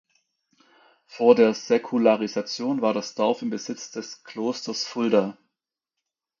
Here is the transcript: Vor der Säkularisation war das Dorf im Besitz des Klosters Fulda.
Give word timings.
Vor 1.05 1.35
der 1.35 1.53
Säkularisation 1.53 2.81
war 2.81 2.95
das 2.95 3.13
Dorf 3.13 3.43
im 3.43 3.51
Besitz 3.51 3.91
des 3.91 4.23
Klosters 4.23 4.83
Fulda. 4.83 5.37